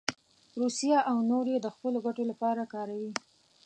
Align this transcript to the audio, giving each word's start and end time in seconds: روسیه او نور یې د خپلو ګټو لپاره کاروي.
روسیه 0.59 0.99
او 1.09 1.17
نور 1.31 1.45
یې 1.53 1.59
د 1.61 1.67
خپلو 1.75 1.97
ګټو 2.05 2.23
لپاره 2.31 2.63
کاروي. 2.73 3.11